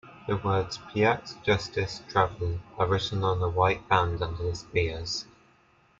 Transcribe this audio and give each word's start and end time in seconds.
The 0.27 0.35
words 0.37 0.79
"Paix, 0.91 1.35
Justice, 1.45 2.01
Travail" 2.09 2.59
are 2.75 2.87
written 2.87 3.23
on 3.23 3.39
a 3.39 3.47
white 3.47 3.87
band 3.87 4.23
under 4.23 4.41
the 4.49 4.55
spears. 4.55 5.25